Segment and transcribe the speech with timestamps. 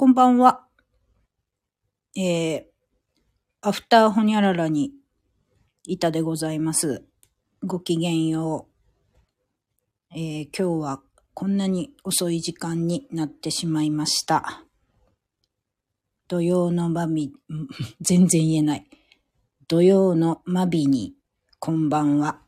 [0.00, 0.64] こんばんは。
[2.16, 2.62] えー、
[3.60, 4.92] アフターホニャララに
[5.84, 7.04] いたでございます。
[7.62, 8.66] ごきげんよ
[10.14, 10.18] う。
[10.18, 11.02] えー、今日は
[11.34, 14.64] こんなに遅い時間になってしまいました。
[16.28, 17.34] 土曜のまび、
[18.00, 18.86] 全然言えない。
[19.68, 21.14] 土曜のまびに、
[21.58, 22.40] こんばんは。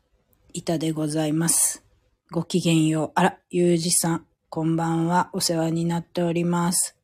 [0.53, 1.85] いたでございます。
[2.31, 3.11] ごきげんよう。
[3.13, 5.29] あら、ゆうじさん、こんばんは。
[5.33, 6.97] お世話になっております。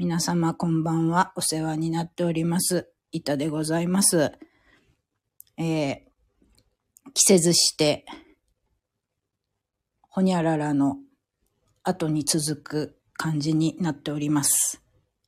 [0.00, 1.32] 皆様こんばんは。
[1.34, 2.88] お世話になっております。
[3.10, 4.30] いたでございます。
[5.56, 5.98] えー、
[7.14, 8.04] 着せずして、
[10.02, 10.98] ほにゃららの
[11.82, 14.80] 後に続く感じになっております。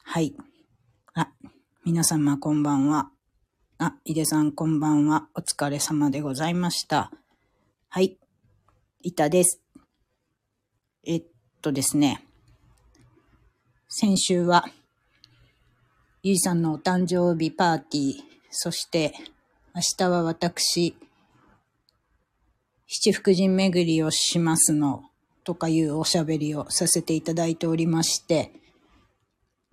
[0.04, 0.36] はい。
[1.14, 1.32] あ、
[1.84, 3.10] 皆様こんばんは。
[3.78, 5.26] あ、井出さんこんばんは。
[5.34, 7.10] お疲れ様でございました。
[7.88, 8.20] はい。
[9.02, 9.60] いたです。
[11.02, 11.24] えっ
[11.60, 12.24] とですね。
[13.92, 14.66] 先週は、
[16.22, 18.14] ゆいさんのお誕生日パーティー、
[18.48, 19.12] そして
[19.74, 20.96] 明日は私、
[22.86, 25.02] 七福神巡りをしますの、
[25.42, 28.52] とかいうおしゃべりをさせていただいておりまして、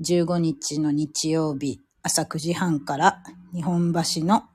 [0.03, 3.21] 15日の日曜日、朝9時半から
[3.53, 4.45] 日本橋の、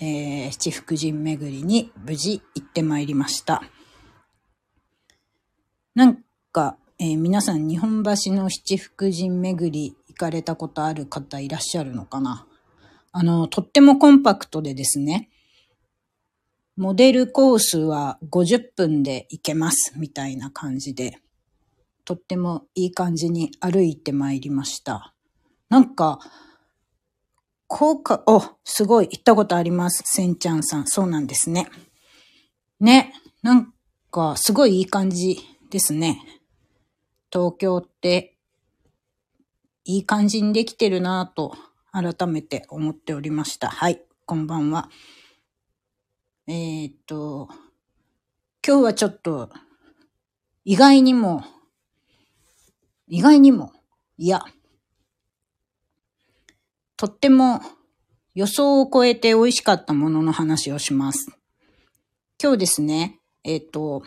[0.00, 3.62] えー七福神巡りに無事行ってまいりました。
[5.94, 12.46] なんか、えー皆さん日本橋の七福神巡り行かれたことある方いらっしゃるのかな？
[13.10, 15.30] あの、とってもコンパクトでですね、
[16.76, 21.16] モデルコースは50分で行けますみたいな感じで、
[22.04, 25.14] とってもいい感じに歩いてまいりました。
[25.70, 26.18] なんか、
[27.66, 30.02] 効果、お、すごい、行ったことあります。
[30.04, 30.86] せんちゃんさん。
[30.86, 31.66] そうなんですね。
[32.78, 33.72] ね、なん
[34.10, 35.38] か、すごいいい感じ
[35.70, 36.20] ですね。
[37.32, 38.36] 東京って、
[39.84, 41.54] いい感じにできてるなぁと、
[41.92, 43.68] 改めて思っておりました。
[43.68, 44.90] はい、こんばんは。
[46.48, 47.48] えーっと、
[48.66, 49.48] 今日はちょっと、
[50.64, 51.44] 意外にも、
[53.06, 53.72] 意外にも、
[54.18, 54.44] いや、
[56.96, 57.62] とっても
[58.34, 61.30] 予想を超えて美味しかったものの話をします。
[62.42, 64.02] 今日ですね、えーっと、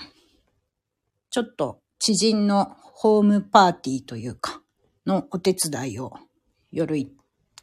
[1.30, 4.62] ちょっと知人のホームパーティーというか、
[5.06, 6.12] のお手伝いを
[6.70, 7.08] 夜行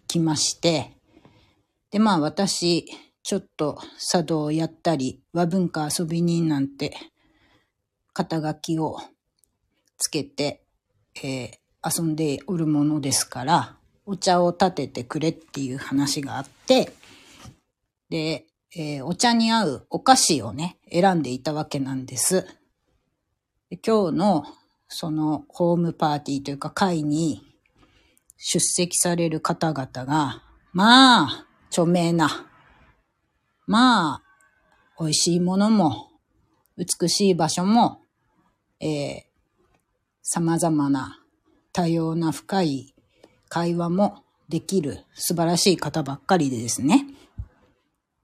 [0.07, 0.97] きまして、
[1.91, 2.87] で、まあ私、
[3.23, 6.97] ちょっと茶道をやったり、和文化遊び人なんて、
[8.15, 8.97] 肩書きを
[9.99, 10.63] つけて、
[11.23, 11.51] えー
[11.83, 16.95] 遊んでおるものですから、お茶を立ててくれっていう話があって、
[18.09, 22.47] で、えーお茶に合うお菓子をね、選んでいたわけなんです。
[23.71, 24.45] 今日の
[24.89, 27.43] そのホームパーティーというか会に
[28.37, 30.43] 出席される方々が、
[30.73, 32.49] まあ、著名な、
[33.67, 34.23] まあ、
[34.99, 36.09] 美味しいものも、
[36.77, 38.03] 美しい場所も、
[38.81, 39.23] えー、
[40.23, 41.21] 様々な
[41.73, 42.95] 多様な深い
[43.49, 47.07] 会話もできる素晴らしい方ばっかりでですね。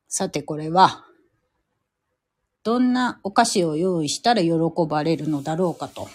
[0.09, 1.06] さてこれは、
[2.67, 4.51] どんなお菓子を用意したら喜
[4.89, 6.09] ばれるのだろうかと、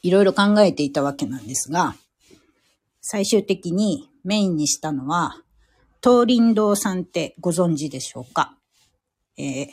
[0.00, 1.96] いろいろ考えていたわけなんですが、
[3.00, 5.42] 最終的にメインにしたのは、
[6.00, 8.56] 東林堂さんってご存知でしょうか？
[9.36, 9.68] えー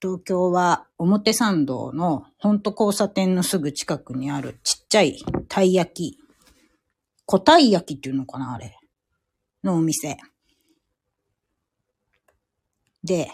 [0.00, 6.18] 東京は表参道の本当交差点のすぐ近くにあるちっちゃいたい焼き、
[7.26, 8.78] 小たい焼きっていうのかなあれ。
[9.62, 10.16] のお店。
[13.04, 13.30] で、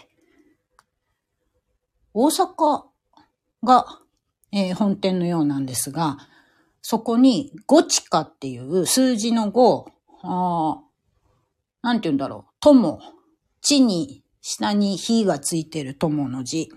[2.21, 2.83] 大阪
[3.63, 3.85] が、
[4.51, 6.17] えー本店のようなんですが、
[6.81, 9.91] そこに、ゴチカっていう数字の5、
[10.23, 10.81] あー
[11.81, 12.99] なんて言うんだろう、友、
[13.61, 16.69] 地に、下に火がついてる友の字。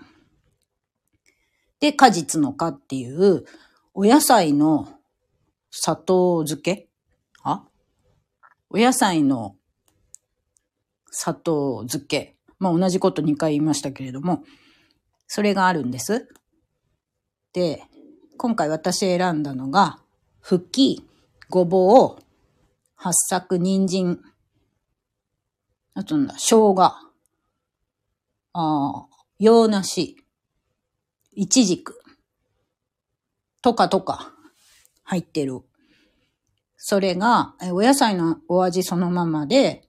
[1.80, 3.44] で、果実の果っていう、
[3.94, 4.88] お野菜の
[5.72, 6.88] 砂糖漬け？
[7.42, 7.64] あ？
[8.70, 9.56] お野菜の
[11.10, 12.36] 砂糖漬け。
[12.60, 14.44] まあ同じこと2回言いましたけれども、
[15.34, 16.28] それがあるんです。
[17.54, 17.84] で、
[18.36, 19.98] 今回私選んだのが、
[20.40, 21.08] ふき、
[21.48, 22.22] ごぼう、
[22.96, 24.20] 八作、人参、
[25.94, 27.00] あとなんだ、生姜、あ
[28.52, 29.06] あ、
[29.38, 30.22] 洋梨、
[31.32, 31.98] いちじく、
[33.62, 34.34] とかとか
[35.02, 35.60] 入ってる。
[36.76, 39.88] それが、お野菜のお味そのままで、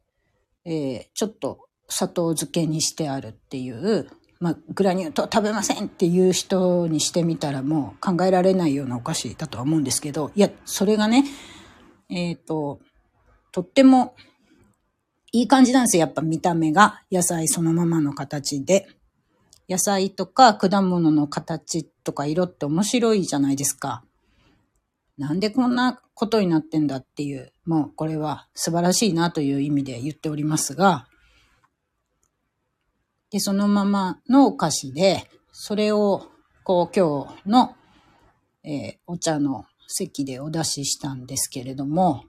[0.63, 4.09] えーちょっと砂糖漬けにしてあるっていう、
[4.43, 11.23] まあ、グラニュー糖食べませんっていう人にしてみたらもう考えられないようなお菓子だとは思うんですけど、いや、それがね、
[12.09, 12.81] えっ、と、
[13.53, 14.15] とっても
[15.31, 16.01] いい感じなんですよ。
[16.01, 18.89] やっぱ見た目が野菜そのままの形で。
[19.69, 24.03] 野菜とか果物の形とか色って面白いじゃないですか。
[25.17, 31.07] なんでこんなことになってんだっていう、もうこれは素晴らしいなという意味で言っておりますが、
[33.33, 36.27] で、そのままのお菓子で、それを、
[36.63, 37.75] こう今日の、
[38.63, 42.25] えー、お茶の席でお出ししたんですけれども、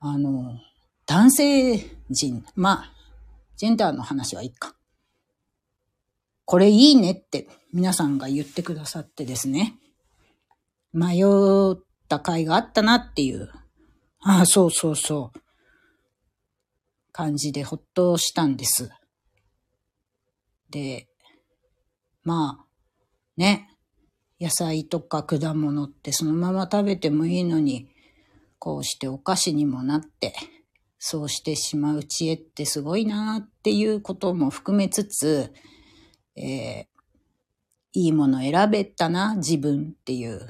[0.00, 0.58] あの、
[1.06, 1.76] 男性
[2.08, 2.92] 陣、まあ、
[3.56, 4.74] ジェンダーの話はいいか。
[6.46, 9.74] これいいねって皆さんが言ってくださってですね。
[10.94, 11.76] 迷っ
[12.08, 13.50] た甲斐があったなっていう。
[14.20, 15.40] ああ、そうそうそう。
[17.12, 18.90] 感じでほっとしたんです。
[20.70, 21.08] で、
[22.24, 22.66] まあ、
[23.36, 23.68] ね、
[24.40, 27.88] 野菜とか果物ってそのまま食べてもいいのに、
[28.58, 30.34] こうしてお菓子にもなって、
[30.98, 35.52] そうしてしまう知恵ってすごいなっていうことも含めつつ、
[36.36, 36.86] えー、
[37.94, 40.46] いいもの選べたな、自分っていう、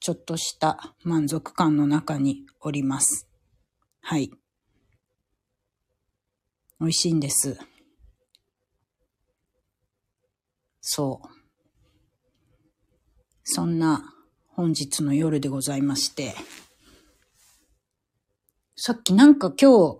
[0.00, 3.28] ちょっとした満足感の中におります。
[4.02, 4.30] はい。
[6.78, 7.58] 美味しいんです。
[10.96, 11.28] そう。
[13.44, 14.14] そんな
[14.48, 16.34] 本日の夜でございまして、
[18.76, 19.98] さっきなんか今日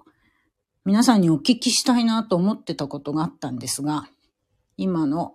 [0.87, 4.09] 皆さんにお聞きしたいなと思ってたことがあったんですが、
[4.79, 5.35] 今の、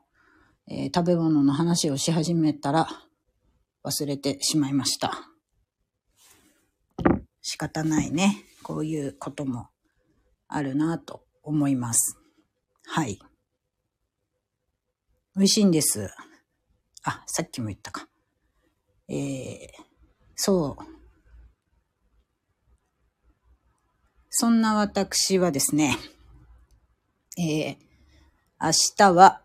[0.68, 2.88] えー、食べ物の話をし始めたら
[3.84, 5.30] 忘れてしまいました。
[7.44, 8.46] 仕方ないね。
[8.64, 9.68] こういうことも
[10.48, 12.18] あるなと思います。
[12.88, 13.20] はい。
[15.36, 16.10] 美味しいんです。
[17.04, 18.08] あ、さっきも言ったか。
[19.08, 19.68] えー、
[20.36, 20.84] そう。
[24.30, 25.98] そんな私はですね、
[27.38, 27.78] えー、
[28.62, 29.42] 明日は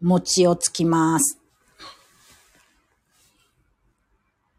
[0.00, 1.38] 餅をつきます。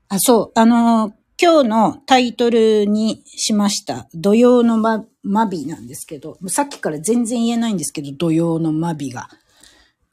[0.07, 4.07] あ、そう、あのー、今日のタイトルにしました。
[4.13, 9.27] 土曜のま、マビなんですけど、さっきから全然言えないんですけど、土曜のマビが。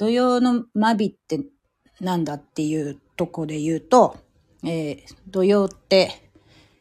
[0.00, 1.44] 土曜のマビって
[2.00, 4.16] なんだっていうとこで言うと、
[4.64, 4.98] えー、
[5.28, 6.30] 土曜って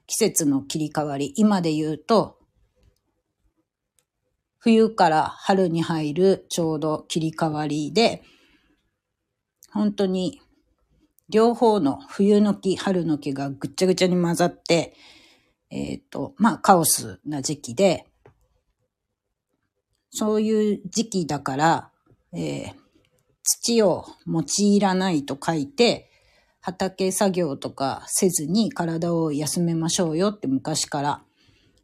[0.08, 2.38] 季節の切り替わり、今で言うと、
[4.58, 8.24] 冬から春に入るちょうど切り替わりで、
[9.74, 10.40] 本当に
[11.28, 14.96] 両方の冬の木、春の木がぐっちゃぐちゃに混ざって、
[15.72, 18.06] えっ、ー、と、まあカオスな時期で、
[20.10, 21.92] そういう時期だから、
[22.32, 22.89] えー、
[23.52, 26.12] 土を用いらないと書いて、
[26.62, 31.24] 畑作業とかせずに体を休めましょうよって昔から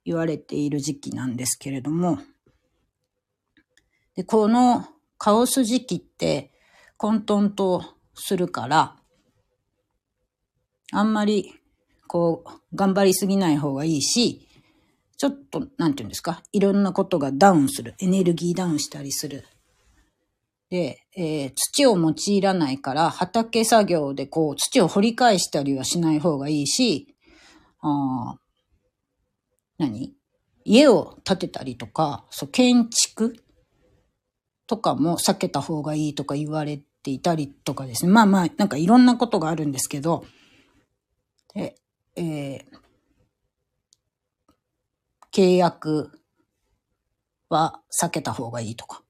[0.03, 2.19] 言われている時期なんですけれども、
[4.15, 4.85] でこの
[5.17, 6.51] カオス時期って
[6.97, 7.83] 混沌と
[8.13, 8.95] するから、
[10.91, 11.55] あんまり
[12.07, 14.47] こう頑張りすぎない方がいいし、
[15.17, 17.95] ちょっと、なんていうんですか、いろんなことがダウンする。
[17.99, 19.45] エネルギーダウンしたりする。
[20.75, 27.15] で、えー、土を用いらないから畑作業でこう土を掘り返したりはしない方がいいし、
[27.79, 28.35] あ
[29.77, 30.13] 何？
[30.65, 33.37] 家を建てたりとか、そう、建築？
[34.67, 38.11] とかも避けた方がいいとか言われていたりとかですね。
[38.11, 40.25] まあまあ、なんかいろんなことがあるんですけど、
[41.53, 41.75] で、
[42.17, 42.63] えー、
[45.31, 46.19] 契約
[47.47, 49.04] は避けた方がいいとか。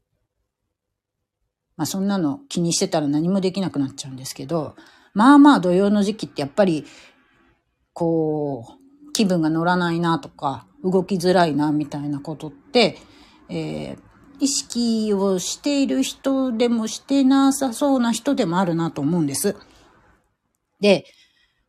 [1.77, 4.75] まあそんなの気にしてたら何もできなくなっちゃうんですけど、
[5.13, 6.85] まあまあ土曜の時期ってやっぱり、
[7.93, 12.97] こう、気分が乗らないなとか、動きづらいなみたいなことって、
[13.49, 13.97] えー、
[14.39, 19.55] 意識をしている人でもしてなさそうな人でもあるなと思うんです。
[20.81, 21.05] で、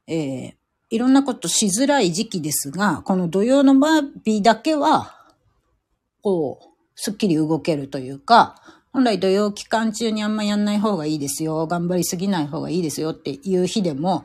[0.09, 0.55] えー、
[0.91, 5.15] いろんなことしづらい時期ですが、この土曜のバービーだけは、
[6.23, 8.57] こう、すっきり動けるというか、
[8.97, 11.67] 本来土曜期間中にあんまやんない方がいいですよ。
[11.67, 14.25] 頑張りすぎない方がいいですよっていう日でも、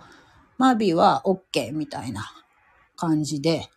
[0.57, 2.31] マービーは OK みたいな
[2.95, 3.67] 感じで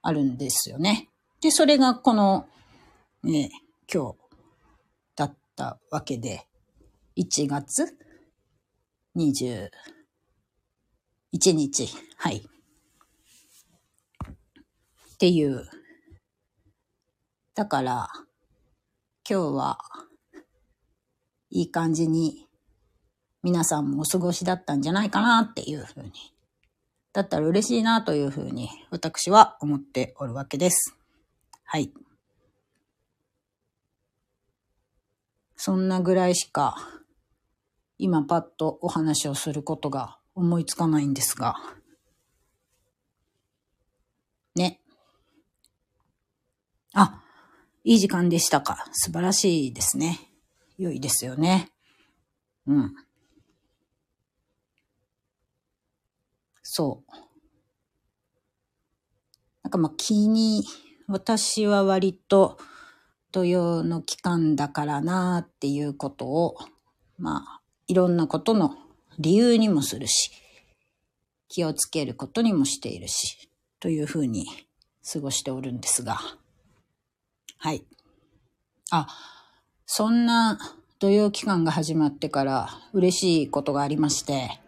[0.00, 1.10] あるんですよね。
[1.42, 2.48] で、それがこの、
[3.22, 3.50] ね、
[3.92, 4.16] 今日
[5.14, 6.46] だったわけで、
[7.18, 7.94] 1月
[9.16, 9.68] 21
[11.52, 12.48] 日、はい。
[15.12, 15.68] っていう。
[17.54, 18.08] だから、
[19.28, 19.78] 今日は、
[21.54, 22.48] いい感じに
[23.44, 26.10] 皆さんもお過ごしだったんじゃないかなっていうふうに
[27.12, 30.96] だったら嬉しいなというふうに私は思っておるわけです。
[31.62, 31.92] はい。
[35.54, 36.76] そんなぐらいしか
[37.98, 41.54] 今パッとお話をすることが思いつかないんですが。
[44.56, 44.80] ね。
[46.94, 47.22] あ、
[47.84, 48.86] いい時間でしたか。
[48.90, 50.33] 素晴らしいですね。
[50.78, 51.70] 良いですよね。
[52.66, 52.94] うん。
[56.62, 57.12] そう。
[59.62, 60.64] なんかまあ気に、
[61.06, 62.58] 私は割と
[63.30, 66.56] 土曜の期間だからなっていうことを、
[67.18, 68.76] まあ、いろんなことの
[69.18, 70.30] 理由にもするし、
[71.48, 73.48] 気をつけることにもしているし、
[73.80, 74.46] というふうに
[75.12, 76.18] 過ごしておるんですが。
[77.58, 77.84] はい。
[78.90, 79.06] あ、
[79.86, 80.58] そんな
[80.98, 84.60] 土曜期間が始まってから嬉しいことがありまして、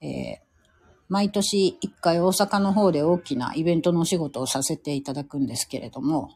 [0.00, 0.44] えー、
[1.08, 6.30] 毎年一回大阪の方で大きなイベントのお仕事をさせていただくんですけれども、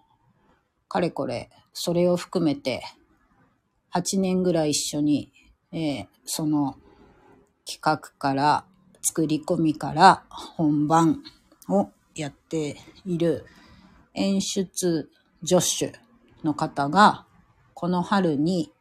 [0.89, 2.83] かれこれ、それを含めて、
[3.95, 5.33] 8年ぐらい一緒に、
[5.73, 6.77] えー、その
[7.67, 8.65] 企画から
[9.03, 11.23] 作り込みから本番
[11.69, 12.77] をやって
[13.07, 13.47] いる
[14.15, 15.09] 演出
[15.45, 15.99] 助手
[16.45, 17.25] の方が、
[17.79, 18.73] この春に、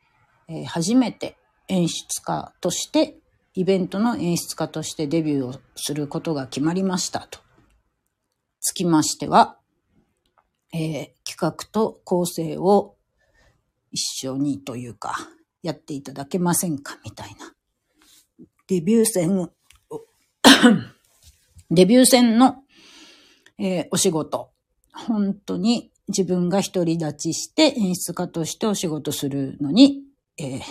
[0.48, 1.38] えー、初めて
[1.68, 3.20] 演出家として
[3.54, 7.38] イベントの演出家としてデビューをすることが決まりましたと。
[8.60, 9.60] つきましては、
[10.74, 12.96] えー、企画と構成を
[13.92, 15.14] 一緒にというか、
[15.62, 17.54] やっていただけませんかみたいな。
[18.66, 19.52] デビュー戦
[21.70, 22.64] デビュー戦の、
[23.60, 24.50] えー、お仕事。
[24.92, 30.04] 本当に自分が独り立ちして演出家としてお仕事するのに、
[30.38, 30.62] えー、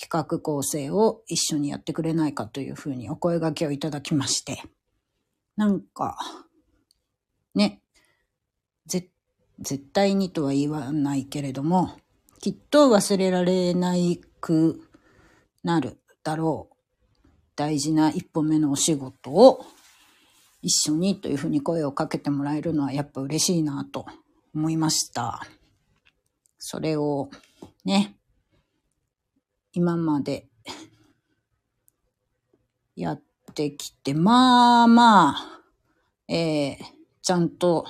[0.00, 4.62] 企画構成を一緒にやってくれないかというふうにお声掛けをいただきまして、
[5.56, 6.16] なんか、
[7.54, 7.82] ね、
[9.62, 11.96] 絶対にとは言わないけれども、
[12.40, 14.82] きっと忘れられないく
[15.62, 16.76] なるだろう。
[17.54, 19.64] 大事な一歩目のお仕事を
[20.62, 24.06] 一緒にというふうに声をかけてもらえるのはやっぱ嬉しいなと
[24.54, 25.42] 思いました。
[26.58, 27.28] それを
[27.84, 28.16] ね、
[29.72, 30.46] 今まで
[32.94, 33.22] やっ
[33.54, 35.60] てきて、まあまあ、
[36.28, 36.76] えー、
[37.22, 37.86] ちゃんと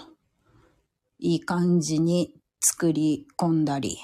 [1.19, 3.99] いい感じに作り込んだり、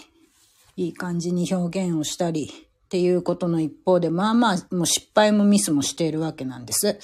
[0.77, 6.99] いい感じに表現をしたりっていうことの一方で、まあまあ、もう失敗もミスもしているわけなんです。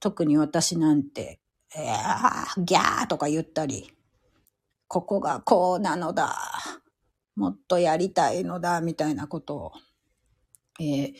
[0.00, 1.38] 特に私なんて、
[1.76, 3.92] えー、ギャーとか言ったり、
[4.88, 6.36] ここがこうなのだ。
[7.36, 9.72] もっとやりたいのだ、みたいなことを、
[10.80, 11.14] えー、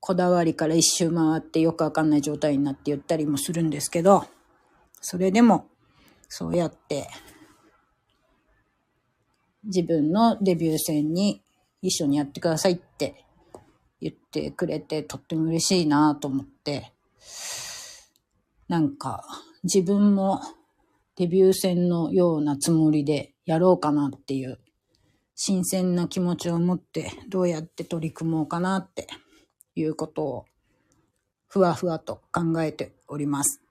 [0.00, 4.26] こだわりから一周回ってよくわかんない状態になって言ったりもするんですけど、
[5.00, 5.66] それでも、
[6.28, 7.08] そうやって、
[9.64, 11.42] 自分のデビュー戦に
[11.82, 13.24] 一緒にやってくださいって
[14.00, 16.92] 言ってくれてとっても嬉しいなと思って、
[18.68, 19.24] なんか
[19.64, 20.40] 自分も
[21.16, 24.58] デビュー戦のようなつもりでやろうかなっていう
[25.34, 29.06] 新鮮な気持ちを持ってどうやって取り組もうかなって
[29.74, 30.44] いうことを
[31.48, 33.62] ふわふわと考えております。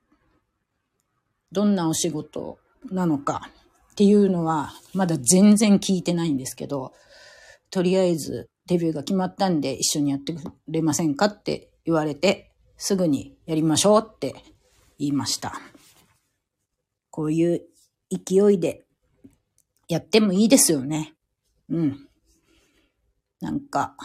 [1.52, 2.58] どんなお仕事
[2.90, 3.50] なのか
[3.92, 6.94] っていうのはまだ全然聞いてないんですけど、
[7.70, 12.47] とりあえずデビューが決まったんで一緒にやってくれませんかって言われて
[12.78, 14.36] すぐにやりましょうって
[15.00, 15.60] 言いました。
[17.10, 17.62] こういう
[18.12, 18.86] 勢いで
[19.88, 21.16] やってもいいですよね。
[21.70, 22.08] うん。
[23.42, 23.96] なんか、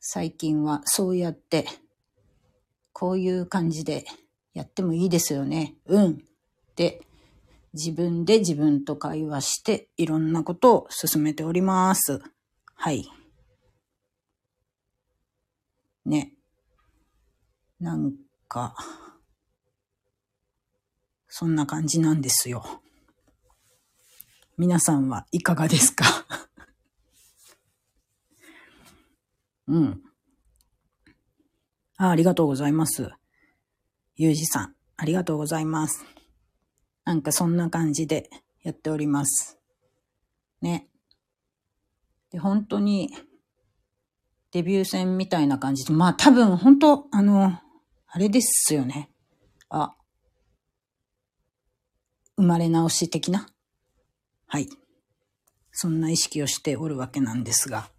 [0.00, 1.66] 最近はそうやって、
[2.92, 4.06] こういう感じで
[4.54, 5.74] やってもいいですよね。
[5.86, 6.24] うん。
[6.76, 7.02] で、
[7.74, 12.20] 自分で自分と会話して、いろんなことを進めております。
[12.74, 13.08] はい。
[16.06, 16.37] ね。
[17.80, 18.12] なん
[18.48, 18.74] か、
[21.28, 22.82] そんな感じなんですよ。
[24.56, 26.04] 皆さんはいかがですか？
[29.68, 30.02] うん。
[31.98, 33.10] あありがとうございます。
[34.16, 36.04] ゆうじさん、ありがとうございます。
[37.04, 38.28] なんかそんな感じで
[38.62, 39.60] やっております。
[40.60, 40.88] ね。
[42.30, 43.14] で、本当に、
[44.50, 47.60] デビュー戦みたいな感じで、まあ多分本当、あの、
[48.10, 49.10] あれですよね。
[49.68, 49.94] あ、
[52.36, 53.48] 生まれ直し的な？
[54.46, 54.68] はい。
[55.72, 57.90] そんな意識をしておるわけなんですが、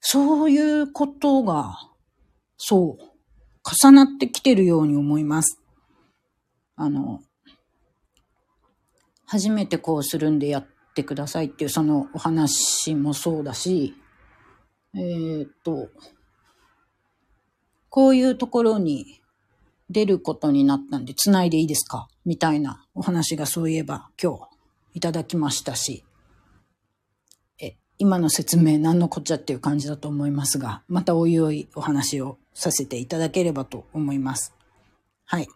[0.00, 1.76] そういうことが、
[2.56, 3.04] そう、
[3.84, 5.60] 重なってきてるように思います。
[6.76, 7.20] あの、
[9.26, 13.94] 初めてこうするんでやってくださいっていうそのお話もそうだし、
[14.94, 15.88] えー、っと、
[17.98, 19.20] こういうところに
[19.90, 22.06] 出ることになったんで、繋いでいいですか？
[22.24, 24.46] みたいなお話がそういえば今日
[24.94, 26.04] いただきましたし、
[27.60, 34.54] え、今の説明何のこっちゃっていう感じだと思いますが、またおいおいお話をさせていただければと思います。
[35.24, 35.48] はい。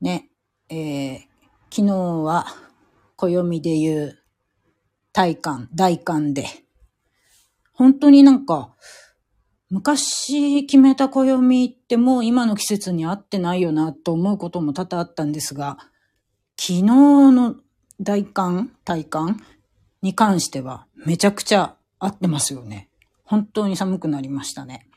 [0.00, 0.28] ね、
[0.68, 1.18] えー、
[1.70, 2.46] 昨日は
[3.14, 4.18] 暦で言う
[5.12, 6.48] 大寒、大寒で、
[7.72, 8.74] 本当になんか、
[9.68, 15.78] 昔決めた暦ってもう今の季節に合ってないよなと思うことも多々あったんですが、
[16.58, 17.56] 昨日の
[18.00, 19.42] 大寒、体感
[20.02, 22.88] に関してはめちゃくちゃ合ってますよね。
[23.24, 24.88] 本当に寒くなりましたね。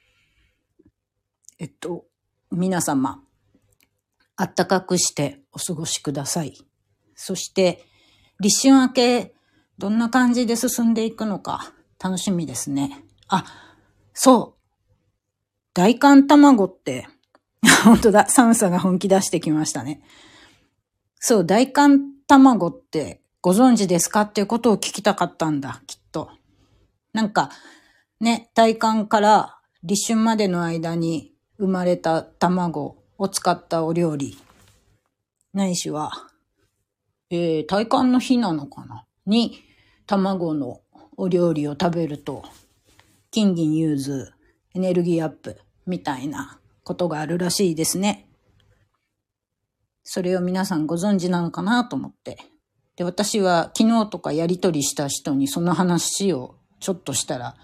[1.57, 2.05] えっと、
[2.51, 3.23] 皆様、
[4.35, 6.57] あったかくしてお過ごしください。
[7.15, 7.83] そして、
[8.39, 9.35] 立春明け、
[9.77, 13.03] どんな感じで進んでいくのか楽しみですね。
[13.27, 13.45] あ、
[14.13, 14.58] そう。
[15.79, 17.07] 大寒卵って、
[17.86, 20.01] 本当だ、寒さが本気出してきましたね。
[21.21, 26.31] そう、大寒卵ってご存知ですかっていうことを聞きたかったんだ、きっと。
[27.13, 27.50] なんか、
[28.19, 34.38] ね、大寒から立春までの間に生まれた卵を使ったお料理。
[35.53, 36.12] ないしは、
[37.29, 39.05] えー、大寒の日なのかな？
[39.25, 39.62] に、
[40.05, 40.81] 卵の
[41.15, 42.43] お料理を食べると、
[43.31, 44.33] 金銀融通、
[44.75, 45.57] エネルギーアップ、
[45.89, 48.27] みたいなことがあるらしいですね。
[50.03, 52.38] それを皆さんご存知なのかなと思って。
[52.96, 57.55] で、私は昨日とかやりとりした人にその話をちょっとしたら、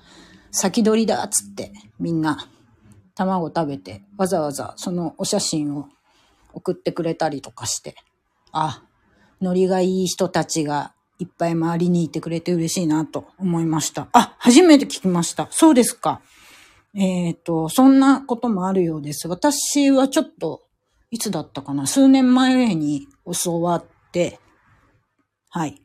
[0.51, 2.47] 先取りだっつってみんな
[3.13, 5.89] 卵食べてわざわざそのお写真を
[6.53, 7.95] 送ってくれたりとかして、
[8.51, 8.83] あ、
[9.41, 14.07] ノリがいい人たちがいっぱい周りにいてくれて嬉しいなと思いました。
[14.11, 15.47] あ、初めて聞きました。
[15.51, 16.21] そうですか。
[16.97, 19.27] えっ、ー、と、そんなこともあるようです。
[19.27, 20.63] 私はちょっと、
[21.11, 21.87] いつだったかな？
[21.87, 23.07] 数年前に
[23.43, 24.39] 教わって、
[25.49, 25.81] はい、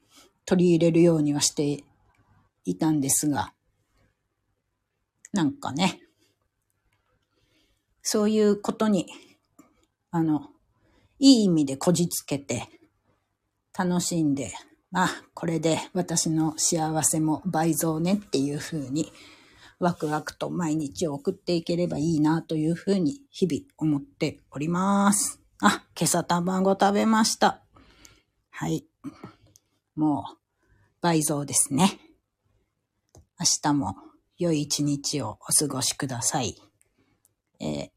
[0.47, 1.85] 取り入れるようにはして
[2.65, 3.53] いたんですが、
[5.33, 6.01] なんかね、
[8.03, 9.07] そういうことに、
[10.11, 10.49] あの、
[11.19, 12.69] いい意味でこじつけて、
[13.77, 14.53] 楽しんで、
[14.93, 19.13] あ、これで私の幸せも倍増ねっていうふうに
[19.81, 25.41] ワクワクと毎日を送っていければいいなというふうに日々思っております。
[25.63, 27.63] あ、今朝卵食べました。
[28.51, 28.85] はい。
[29.97, 30.37] もう
[31.01, 31.99] 倍増ですね。
[33.39, 33.97] 明日も
[34.37, 36.57] 良い一日をお過ごしください。
[37.59, 37.89] えー、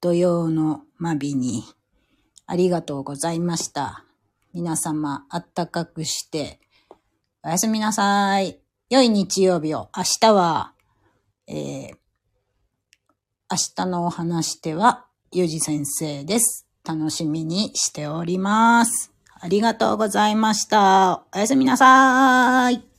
[0.00, 1.64] 土曜の間日に
[2.46, 4.04] ありがとうございました。
[4.54, 6.60] 皆様あったかくして
[7.42, 8.61] おやすみなさい。
[8.92, 9.88] 良い日曜日を。
[9.96, 10.74] 明日は、
[11.48, 11.94] えー、
[13.50, 16.66] 明日のお話では、ゆうじ先生です。
[16.84, 19.10] 楽しみにしております。
[19.40, 21.24] ありがとうございました。
[21.34, 22.91] おやすみなさーい。